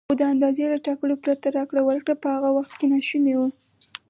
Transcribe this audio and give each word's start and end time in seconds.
خو 0.07 0.13
د 0.19 0.23
اندازې 0.33 0.63
له 0.73 0.77
ټاکلو 0.85 1.15
پرته 1.23 1.47
راکړه 1.57 1.81
ورکړه 1.85 2.15
په 2.23 2.27
هغه 2.35 2.49
وخت 2.57 2.73
کې 2.79 2.87
ناشونې 2.93 3.33
وه. 3.39 3.49